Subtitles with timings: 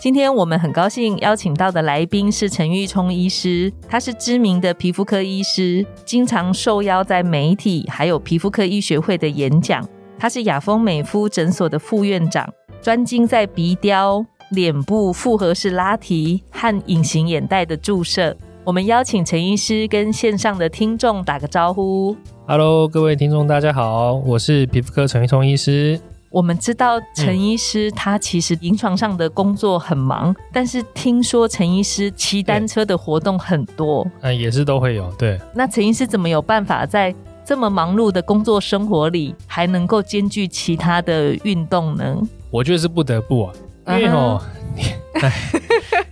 [0.00, 9.84] 今天我们很高兴邀请到的来宾是陈玉聪医师，他是知名的皮肤科医师，经常受邀在媒体还有皮肤科医学会的演讲。
[10.16, 12.48] 他是雅丰美肤诊所的副院长，
[12.80, 18.36] 专精在鼻雕、脸部复合式拉提和隐形眼袋的注射。
[18.62, 22.16] 我们邀请陈医师跟线上的听众打个招呼。
[22.46, 25.98] Hello，各位听众，大家好，我是皮肤科陈玉聪医师。
[26.30, 35.10] 我们知道陈医师他其实临床上的工作很忙，但是听说陈医师骑单车的活动很多，嗯，也是都会有。
[35.12, 42.16] 对，那陈医师怎么有办法在这么忙碌的工作生活里，还能够兼具其他的运动呢？
[42.50, 43.54] 我觉得是不得不啊，
[43.86, 44.40] 因为哦，
[45.22, 45.32] 哎，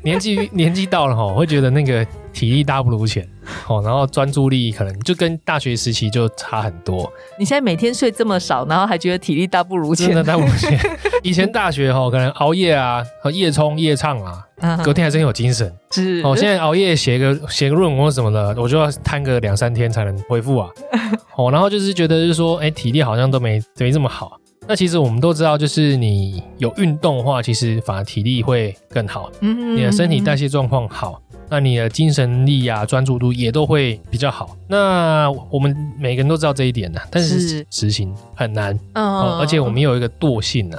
[0.02, 2.06] 年纪年纪到了哈，会觉得那个。
[2.36, 3.26] 体力大不如前，
[3.66, 7.10] 哦，然后专注力可能就跟大学时期就差很多。
[7.38, 10.78] 你现在每天睡这么少，然后还觉得体力大不如前，真的大不如前。
[11.24, 14.44] 以前大学哈，可能熬夜啊，和夜冲夜唱啊，
[14.84, 15.74] 隔天还真有精神。
[15.90, 20.68] 是，哦，现在熬夜写个写个论文或什么的，我就要瘫个两三天才能恢复啊。
[21.36, 24.38] 哦，然后就是觉得就是说，哎，体力好像都没没这么好。
[24.68, 31.22] 那其实我们都知道，就是你有运动的话，其实反而体力会更好，嗯，你的身体代谢状况好。
[31.48, 34.56] 那你的精神力啊、专注度也都会比较好。
[34.68, 38.78] 那我们每个人都知道这一点呢，但是执行很难。
[38.94, 40.78] 嗯，而且我们有一个惰性呢，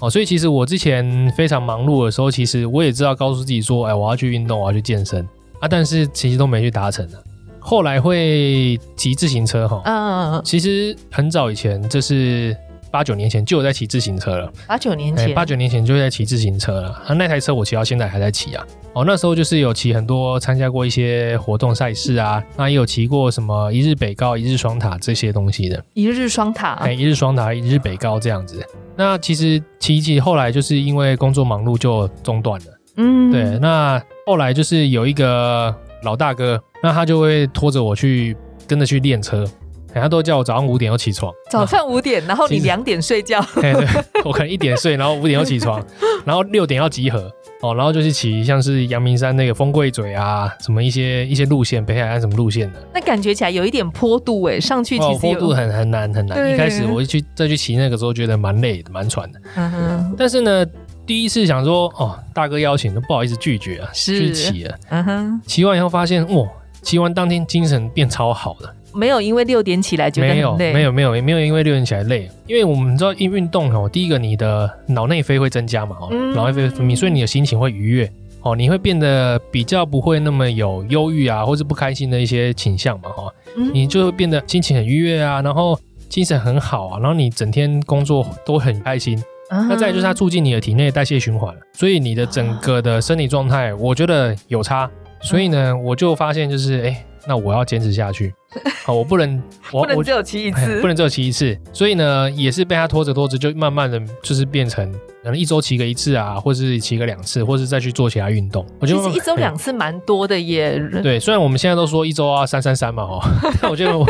[0.00, 5.22] 哦，所以其实我之前非常忙碌的时候，其实我也知道告诉自己说，哎，我要去运动，我要去健身
[5.60, 7.18] 啊，但是其实都没去达成呢。
[7.58, 12.56] 后来会骑自行车哈，嗯嗯嗯，其实很早以前这是。
[12.90, 14.52] 八九年前就有在骑自行车了。
[14.66, 16.88] 八九年前，八九年前就在骑自行车了。
[17.06, 18.66] 啊，那台车我骑到现在还在骑啊。
[18.92, 22.42] 哦，那时候就是有骑很多，参加过一些活动赛事啊。
[22.56, 25.82] 那也有骑过什么一日北高、一日双塔这些东西的。
[25.94, 28.60] 一日双塔，哎，一日双塔、一日北高这样子。
[28.96, 32.66] 那其实骑一骑，后来就是因为工作忙碌就中断了。
[32.96, 33.58] 嗯，对。
[33.60, 35.72] 那后来就是有一个
[36.02, 38.36] 老大哥，那他就会拖着我去
[38.66, 39.46] 跟着去练车。
[39.94, 43.44] 他都叫我早上五点要起床，早上五点，然后你两点睡觉。
[43.54, 43.86] 对对，
[44.24, 45.82] 我可能一点睡，然后五点要起床，
[46.24, 47.30] 然后六点要集合
[47.62, 52.78] 哦，然后就去骑像是阳明山那个风柜嘴啊，什么一些一些路线，北海岸什么路线的。
[52.94, 56.52] 那感觉起来有一点坡度哎，上去其实坡度很很难很难。
[56.52, 59.40] 一开始我去再去骑那个时候，觉得蛮累的，蛮喘的。
[59.56, 60.14] 嗯哼。
[60.16, 60.64] 但是呢，
[61.06, 64.78] 第一次想说哦，大哥邀请都不好意思拒绝啊，去骑了。
[64.90, 65.40] 嗯哼。
[65.46, 66.46] 骑完以后发现哇，
[66.82, 68.74] 骑完当天精神变超好的。
[68.92, 78.10] 没有因为六点起来觉得没有没有没有没有因为六点起来累，因为我们知道运运动哦，第一个你的脑内啡会增加嘛，哦，脑内啡分泌，所以你的心情会愉悦，
[78.42, 83.32] 哦，你会变得比较不会那么有忧郁啊，或是不开心的一些倾向嘛，哈，
[83.72, 85.78] 你就会变得心情很愉悦啊，然后
[86.08, 94.90] 精神很好啊，然后你整天工作都很开心，那再就是它促进你的体内代谢循环，所以你的整个的生理状态，我觉得有差，
[95.20, 97.04] 所以呢，我就发现就是哎。
[97.26, 98.32] 那我要坚持下去，
[98.84, 99.42] 好，我不能，
[99.72, 104.90] 我不能只有骑一次， 不能只有骑一次，所以呢，也是被他拖着拖着，就慢慢的就是变成
[105.22, 108.64] 可能一周骑个一次啊，或是骑个两次，或是再去做其他运动。
[108.80, 110.80] 我觉得一周两次蛮多的耶。
[111.02, 113.20] 对，虽然我们现在都说一周啊三三三嘛，哦，
[113.60, 114.06] 但 我觉得我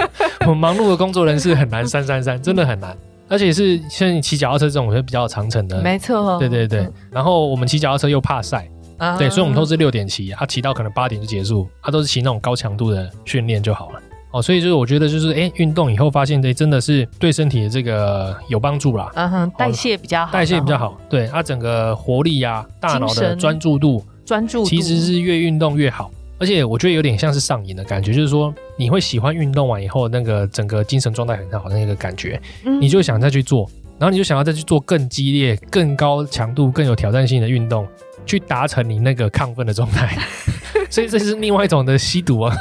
[0.47, 2.97] 我忙碌的工作人士很难三三三，真的很难，
[3.29, 6.89] 而且是像你骑脚踏车这种，我觉得比较长程的，没错，对对对。
[7.11, 8.69] 然后我们骑脚踏车又怕晒。
[9.19, 14.01] 对，所以我们都是六点骑，他骑到可能八点就结束，他都是骑那种高强度的训练就好了。
[14.33, 19.11] 哦，所以就是我觉得就是哎，运动以后发现这真的是对身体的这个有帮助啦。
[19.15, 20.97] 嗯哼，代谢比较好，代谢比较好。
[21.09, 26.11] 对，它整个活力呀，大脑的专注度，专注其实是越运动越好。
[26.39, 32.41] 而且我觉得有点像是上瘾的感觉，就是说你会喜欢运动完以后那个整个精神状态很好的那个感觉，
[32.81, 33.69] 你就想再去做，
[33.99, 37.87] 然后你就想要再去做更激烈、更高强度、更有挑战性的运动。
[38.27, 40.17] 去达成你那个亢奋的状态，
[40.91, 42.55] 所以这是另外一种的吸毒啊，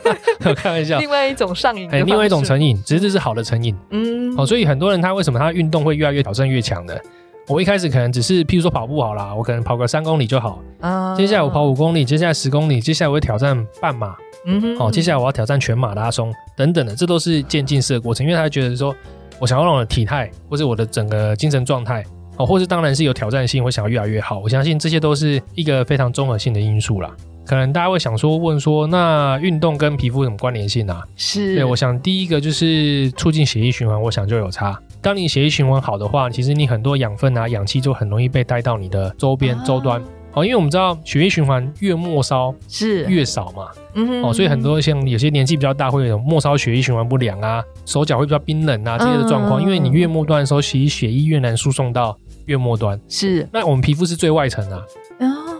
[0.56, 0.98] 开玩笑。
[0.98, 3.74] 另外一种上瘾，哎，另外一种成瘾，只是这是好的成瘾。
[3.90, 7.00] 嗯，好，所以很多人他为什么他运动会越来越挑战越强的？
[7.48, 10.60] 我一开始可能只是譬如说跑步好啦，我可能跑个三公里就好。
[10.80, 14.16] 啊，接下来我跑五公里，接下来十公里，接下来我会挑战半马。
[14.46, 18.94] 嗯哼，好，接下来我要挑战全马拉松等等的，这都是渐进式的过程，因为他觉得说
[19.38, 22.04] 我想要让我的体态或者我的整个精神状态。
[22.36, 24.38] 哦，或是当然是有挑战性，会想要越来越好。
[24.38, 27.10] 我相信这些都是一个非常综合性的因素啦。
[27.44, 31.00] 可能大家会想说问说，那运动跟皮肤有什么关联性啊？
[31.14, 34.76] 是，对，我想第一个就是促进血液循环，我想就有差。
[35.00, 40.02] 当你血液循环好的话，其实你很多养分啊、氧气就很容易被带到你的周边、周端。
[40.32, 49.62] 哦，因为我们知道血液循环越末梢是越少嘛，嗯哦，所以很多像有些年纪比较大会有末梢血液循环不良啊，手脚会比较冰冷啊这些的状况。
[49.62, 53.00] 因为你越末端的时候，其实血液越难输送到越末端。
[53.08, 54.82] 是，那我们皮肤是最外层啊，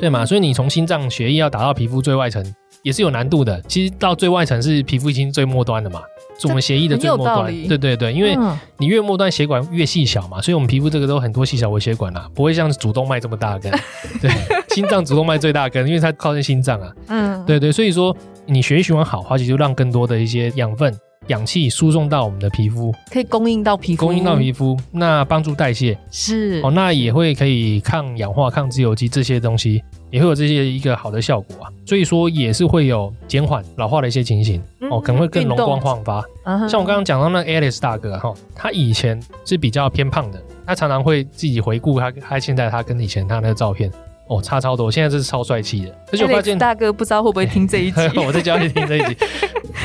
[0.01, 0.25] 对嘛？
[0.27, 2.45] 所以你从心脏血液要打到皮肤最外层
[2.83, 3.61] 也是有难度的。
[3.63, 6.01] 其实到最外层是皮肤已经最末端了嘛。
[6.39, 8.37] 是我们血液的最末端，对对对，因为
[8.77, 13.73] 你越末端血管越细小嘛，所以我们皮肤这个都很多细小微血管啦，不会像主动脉这么大根。
[14.21, 14.31] 对，
[14.75, 16.93] 心脏主动脉最大根，因为它靠近心脏啊。
[17.09, 20.95] 嗯，对对，所以说你血液循环好，而且就让更多的一些养分。
[21.29, 31.71] 氧气输送到我们的皮肤，可以供应到皮肤，供应到皮肤，那帮助代谢是哦，那也会可以抗氧化、抗自由基这些东西，也会有这些一个好的效果啊。
[31.85, 36.25] 所以说也是会有减缓老化的一些情形哦，可能会更容光焕发。
[36.69, 43.91] 像我刚刚讲到那 Alice 大哥哈，他以前是比较偏胖的，他常常会自己回顾他他现在他跟以前他那个照片。
[44.29, 44.91] 哦，差超多！
[44.91, 49.17] 现在这是超帅气的，而且我发现大哥不知道会不会听这一集， 我在教你听这一集。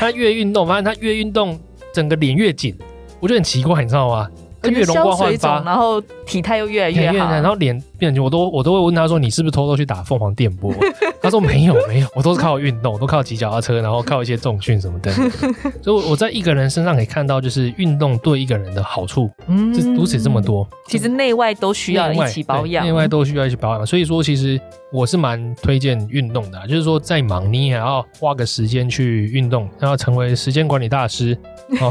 [0.02, 1.56] 他越运动，发现他越运动，
[1.94, 2.76] 整个脸越紧，
[3.20, 4.28] 我觉得很奇怪，你知道吗？
[4.64, 7.80] 越容光焕发，然后体态又越来越好，然后脸
[8.20, 10.72] 我都我都会问他说：“你是不是偷偷去打凤凰电波？”
[11.22, 15.12] 他说：“没有，没有，我都是靠运动，都靠骑脚踏车，然后靠一些重训什么的。
[15.82, 20.68] ”所以我在一个人身上可以看到，就是运动对一个人的好处，嗯，是如此这么多。
[20.88, 23.86] 其实内外都需要一起保养，内外都需要一起保养。
[23.86, 24.60] 所以说，其实
[24.92, 31.38] 我是蛮推荐运动的，就是说再忙你也要花个时间去运动，然后成为时间管理大师。
[31.80, 31.90] 哦，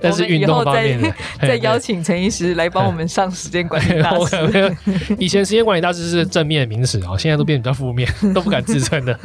[0.00, 4.65] 但是运动方面的，再邀请陈医师来帮我们上时间管理大师。
[5.18, 9.18] 以前时间管理大师是正面名词啊，现在都变比较负面， 都不敢自称的。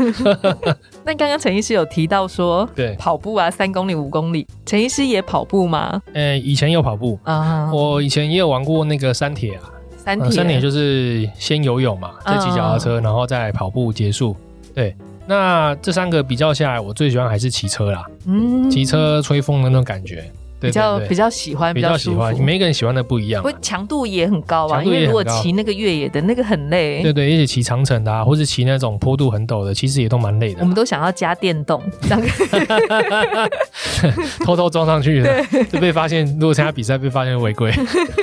[1.06, 6.02] 那刚刚陈医师有提到说，对跑步啊，三公里、五公里，陈医师也跑步吗？
[6.14, 9.64] 呃，以前有跑步啊，我以前也有玩过那个山铁啊，
[10.04, 14.36] 山铁，山铁就是先游泳嘛，再骑脚踏车，然后再跑步结束，
[14.74, 14.96] 对。
[15.28, 18.04] 那这三个比较下来，我最喜欢还是骑车啦。
[18.26, 20.30] 嗯，骑车吹风的那种感觉，
[20.62, 22.38] 比较比较喜欢，比较喜欢。
[22.40, 23.42] 每个人喜欢的不一样。
[23.42, 24.84] 不，强度也很高啊。
[24.84, 27.02] 因为如果骑那个越野的那个很累。
[27.02, 30.62] 对对，而且骑长城的，或者骑那种坡度很陡的，其实也都蛮累的。
[30.62, 31.82] 我们都想要加电动，
[34.46, 36.26] 偷偷装上去的，就被发现。
[36.40, 37.72] 如果参加比赛被发现违规，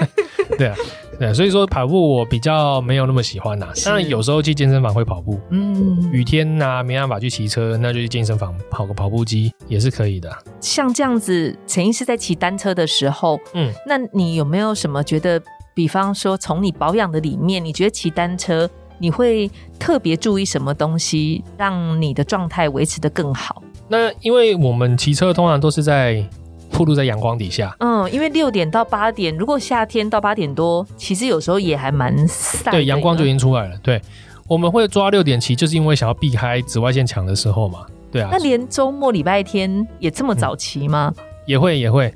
[0.56, 0.76] 对啊。
[1.18, 3.68] 对，所以说跑步我比较没有那么喜欢呐。
[3.84, 10.30] 当然有时候去健身房会跑步，嗯，雨天呐没办法去骑车，那就去健身房跑个跑步机也是可以的。
[10.60, 15.42] 像这样子，陈医师在骑单车的时候，嗯，那你有没有什么觉得，
[15.74, 23.60] 比方说从你保养的里面，你觉得骑单车你会特别注意什么东西，让你的状态维持的更好？
[23.88, 26.24] 那因为我们骑车通常都是在。
[26.70, 32.70] 暴露在阳光底下，嗯，因为六点到八点，如果夏天到八点多，其实有时候也还蛮晒。
[32.70, 33.76] 对，阳光就已经出来了。
[33.82, 34.00] 对，
[34.46, 37.80] 我们会抓六点骑，就是因为想要避开紫外线强的时候嘛。
[38.12, 38.28] 对啊。
[38.30, 41.12] 那连周末礼拜天也这么早骑吗？
[41.46, 42.14] 也会也会，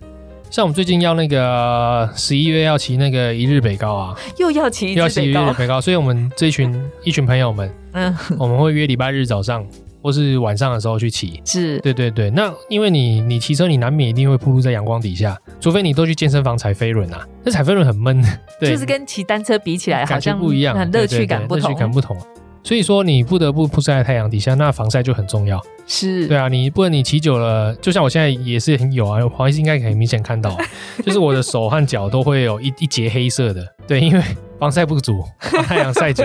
[0.50, 6.72] 像我们最近要那个十一月要骑那个一日北高啊，又要骑要骑一日北高，所以我们这群
[7.02, 9.66] 一群朋友们，嗯，我们会约礼拜日早上。
[10.02, 12.29] 或是晚上的时候去骑，是对对对。
[12.31, 17.27] 那因为你你骑车，你难免一定会暴露在阳光底下，除非你都去健身房踩飞轮啊。
[17.44, 18.22] 那踩飞轮很闷，
[18.58, 22.17] 对，就是跟骑单车比起来，好像不一样，乐趣感不同，乐趣感不同。
[22.65, 25.60] 所以说你不得不曝晒在太阳底下，那防晒就很重要。
[25.86, 30.56] 是对啊，你不然你骑久了，就像我现在也是很有啊，黄医师应该可以明显看到，
[31.05, 34.22] 就是我的手和脚都会有一一节黑色的，对，因为。
[34.62, 35.24] 防晒不足，
[35.66, 36.24] 太阳晒久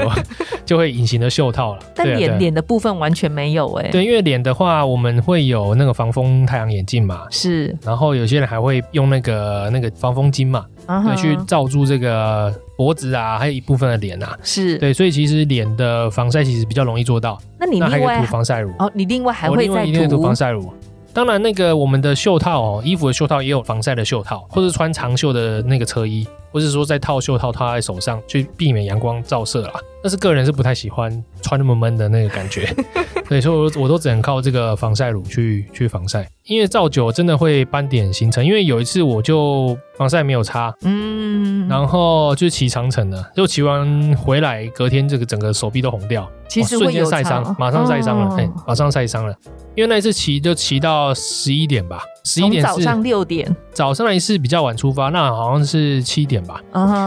[0.63, 1.79] 就会隐形的袖套了。
[1.95, 3.89] 但脸脸的部分完全没有哎。
[3.89, 7.23] 对，因为脸的话，我们会有那个防风太阳眼镜嘛。
[7.31, 7.75] 是。
[7.81, 14.37] 然后有些人还会用那个那个防风巾嘛，对，去罩住这个脖子啊，还有一部分的脸啊。
[14.43, 14.77] 是。
[14.77, 17.39] 对，所以其实脸的防晒其实比较容易做到。
[17.59, 20.71] 那你另外涂防晒乳哦，你另外还会再涂防晒乳。
[21.11, 29.73] 当然，那个我们的袖套哦，衣服的袖套也有防晒的袖套，或者穿长袖的那个车衣，或是说在套袖套套在手上，去避免阳光照射啦。
[30.03, 31.11] 但是个人是不太喜欢
[31.41, 32.73] 穿那么闷的那个感觉，
[33.27, 38.45] 所以说我我都只能靠这个防晒乳去去防晒，因为照久真的会斑点形成。
[38.45, 49.35] 因为有一次我就防晒没有擦，嗯，然后就骑长城的，就骑完回来，隔天这个整个手臂都红掉，其实瞬间晒伤，马上晒伤了，哎，马上晒伤了。
[49.75, 56.59] 因为那一次骑就骑到十一点吧，十一点早上六点，早上一次比较晚出发，那好像是七点吧，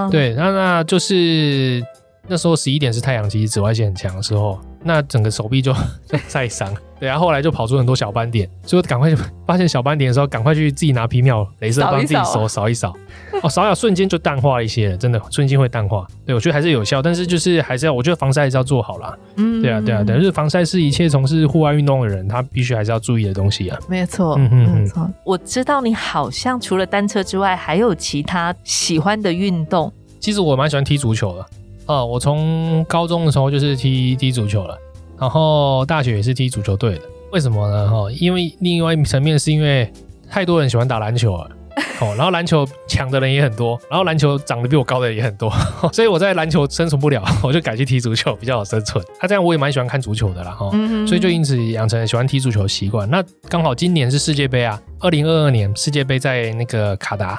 [0.09, 1.83] 对，那那就是
[2.29, 5.73] 那时候十一点是太阳其实紫外线很强的时候，那整个手臂就
[6.07, 6.73] 就晒伤。
[7.01, 9.17] 对啊，后来就跑出很多小斑点，所以赶快就
[9.47, 12.95] 发现小斑点的时候，赶快去自己拿皮秒、镭射帮自己手扫一扫。
[13.43, 16.07] 哦，扫一扫瞬间就淡化一些了，真的瞬间会淡化。
[16.27, 19.17] 对我觉得还是有效，但是就是还是要，我觉得防晒还是要做好啦。
[19.37, 23.79] 嗯，对啊，对啊，对，就是防晒是一切从事户外运动的人他必须还是要注意的东西啊。
[23.89, 25.11] 没错，嗯嗯，没错。
[25.25, 29.91] 我知道你好像除了单车之外，还有其他喜欢的运动。
[30.21, 31.47] 其实我蛮喜欢踢足球的。
[31.87, 34.79] 啊，我从高中的时候就是踢踢足球了。
[35.21, 37.91] 然后大学也是踢足球队的，为什么呢？
[37.91, 39.93] 哈，因为另外一层面是因为
[40.31, 41.51] 太多人喜欢打篮球了，
[42.01, 45.53] 哦，然后篮球强的人也很多，然后篮球长得比我高的也很多，
[45.93, 49.05] 所以我在篮球生存不了， 我就改去踢足球比较好生存。
[49.19, 50.71] 他这样我也蛮喜欢看足球的啦，哈，
[51.07, 53.09] 所以就因此养成了喜欢踢足球的习惯。
[53.11, 57.39] 那刚好今年是世界杯啊，二零二二年世界杯在那个卡达，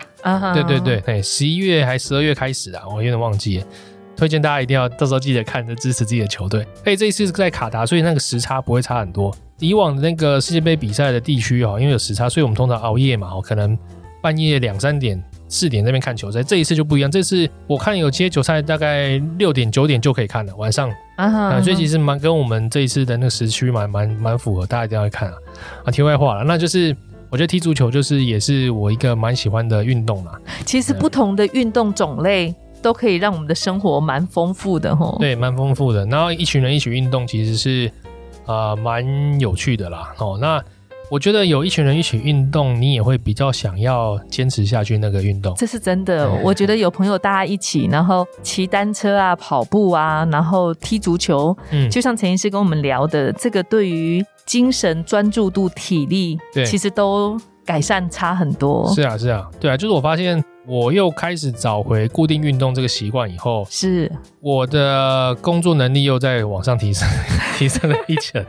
[0.54, 3.66] 对对对对，十一月还十二月开始啊，我有点忘记了。
[4.15, 6.65] 推荐大家一定要到时候记得看着支持自己的球队。
[6.86, 9.36] 哎，这一次是在卡达，所以那个时差不会差很多。
[9.60, 13.77] 以往的那个世界杯比赛的地区哦，因为有时差，所以我们通常熬夜嘛，哦，可能
[14.22, 16.41] 半夜两三点、四点那边看球赛。
[16.41, 25.36] 这一次就不一样，这次我看有些球赛大概六点、九点就可以看了，晚上啊，所以其实蛮跟我们这一次的那个时区蛮蛮蛮符合，大家一定要看啊。
[25.86, 26.96] 啊，题外话了，那就是
[27.30, 30.32] 我觉得踢足球就是也是我一个蛮喜欢的运动嘛。
[30.65, 32.53] 其实不同的运动种类。
[32.82, 36.06] 都可以让我们的生活蛮丰富的吼，对，蛮丰富的。
[36.08, 37.92] 然后一群人一起运动，其实是
[38.46, 40.14] 啊蛮有趣的啦。
[40.18, 40.62] 哦，那
[41.10, 45.54] 我觉得有一群人一起运动，你也会比较想要坚持下去那个运动。
[45.56, 46.32] 这是真的。
[46.44, 58.90] 我觉得有朋友大家一起，然后骑单车啊、跑步啊，然后踢足球，嗯，就像陈医师跟我们聊的，这个对于精神专注度、体力，对，其实都改善差很多。
[58.96, 60.44] 是啊，是啊，对啊，就是我发现。
[60.68, 64.12] 我又开始找回固定运动这个习惯以后，是。
[64.39, 67.08] 我的工作能力又在往上提升，
[67.58, 68.44] 提升了一层，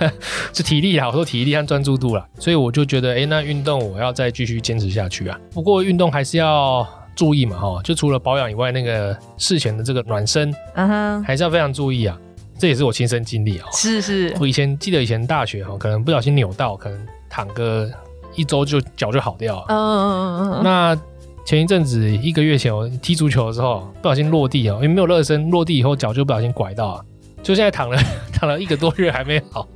[0.54, 5.38] 是体力啊，我说体力和专注度啦，所以我就觉得，哎，那运动我要再继续坚持下去啊。
[5.52, 12.18] 不过运动还是要注意嘛，哈，就除了保养以外，那个事前的这个暖身，嗯哼，还是要非常注意啊。
[12.58, 17.90] 这也是我亲身经历啊，是是，我以前记得以前大学哈，可能不小心扭到，可能躺个
[18.34, 20.98] 一周就脚就好掉了，嗯嗯嗯嗯，那。
[21.44, 27.04] 前一阵子一个月前，我踢足球的时候不小心落地哦，因为没有热身，落地以后脚就不小心拐到，
[27.42, 27.98] 就现在躺了
[28.32, 29.66] 躺了一个多月还没好，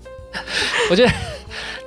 [0.90, 1.12] 我觉得。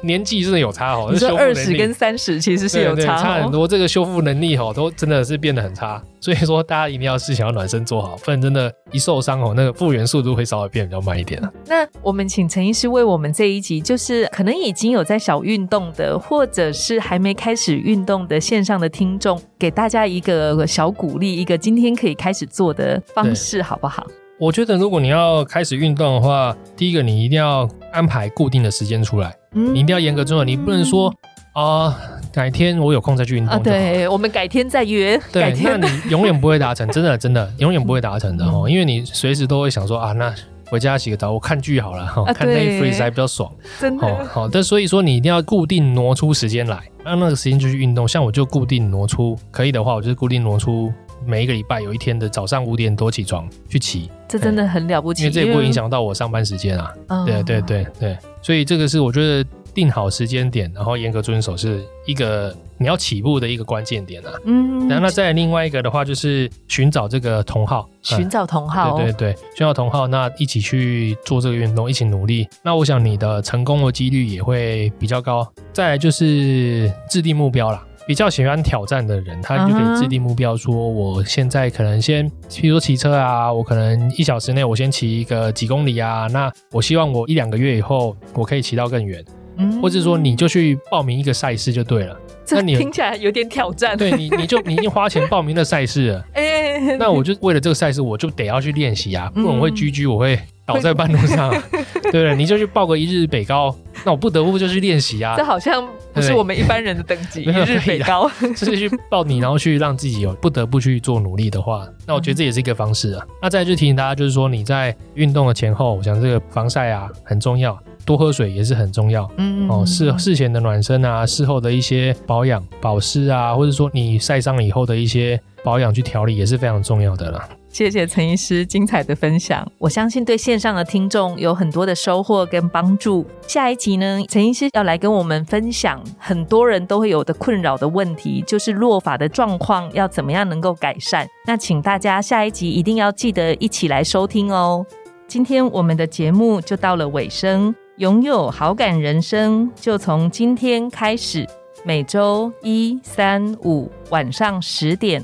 [0.01, 11.51] 年纪真的有差哦，你说二十跟三十其实是有差差很多，这个修复能力哦都真的是变得很差，所以说大家一定要是想要暖身做好，不然真的，一受伤哦，那个复原速度会稍微变比较慢一点了。
[11.67, 24.05] 那我们请陈医师为我们这一集，就是可能已经有在小运动的，或者是还没开始运动的线上的听众，给大家一个小鼓励，一个今天可以开始做的方式，好不好？
[24.39, 29.35] 我觉得如果你要开始运动的话，第一个你一定要安排固定的时间出来。
[29.51, 31.11] 你一定要严格遵守，你不能说
[31.53, 31.97] 啊，
[32.31, 33.63] 改天我有空再去运动。
[33.63, 35.19] 对，我们改天再约。
[35.31, 40.31] 对，那你永远不会达成，真的真的永远不会达成的哦，因为你随时都会想说啊，那
[40.69, 43.51] 回家洗个澡，我看剧好了，看 Netflix 还比较爽。
[43.79, 44.25] 真的。
[44.27, 48.07] 好，但所以说你一定要固定挪出时间来，让那个时间就去运动。
[48.07, 50.93] 像我就固定挪出，可以的话，我就固定挪出
[51.25, 54.09] 每一个礼拜有一天的早上五点多起床去骑。
[54.27, 56.93] 这真的很了不起，因为这也不会影响到我上班时间啊。
[57.25, 58.17] 对对对对。
[58.41, 64.31] 所以这个是我觉得定好时间点，然后严格遵守是一个你要起步的一个关键点啊。
[64.43, 75.49] 嗯，然后那再另外一个的话就是寻找这个同好，寻找同好，对对对，寻找同好，那一起去做这个运动，一起努力，那我想你的成功的几率也会比较高。
[75.71, 77.81] 再来就是制定目标啦。
[78.07, 89.23] 比较喜欢挑战的人，他就可以制定目标，说我现在可能先，比如说骑车啊，我可能一小时内我先骑一个几公里啊，那我希望我一两个月以后我可以骑到更远，
[89.57, 92.17] 嗯，或者说你就去报名一个赛事就对了。
[92.49, 93.97] 那你听起来有点挑战。
[93.97, 100.39] 对你，你就你已经花钱报名了赛事了， 哎，那我就为了这个赛事，我就得要去练习啊，不然我会居居，我会。
[100.67, 102.35] 倒在半路上，对 不对？
[102.35, 103.73] 你就去报个一日北高，
[104.05, 105.33] 那我不得不就去练习啊。
[105.37, 107.43] 这好像不是我们一般人的等级。
[107.43, 113.25] 一日北高，就是去报你，然后去让自己有不得不去做努力的话， 那我觉得这也是一个方式啊。
[113.41, 119.25] 那再就提醒大家，就是说你在运动的前后，我想这个防晒啊很重要，多喝水也是很重要。
[119.37, 127.41] 嗯哦，事事前的暖身啊，事后的一些保养保湿啊，或者说你晒伤了以后的一些保养去调理，也是非常重要的了。
[127.77, 133.23] 谢谢陈医师精彩的分享，我相信对线上的听众有很多的收获跟帮助。
[133.47, 141.27] 下一集呢，陈医师要来跟我们分享很多人都会有的困扰的问题，就是落发的状况要怎么样能够改善。
[141.45, 144.83] 那请大家下一集一定要记得一起来收听哦。
[145.27, 151.45] 今天我们的节目就到了尾声，拥有好感人生就从今天开始，
[151.85, 155.23] 每周一、三、五晚上十点，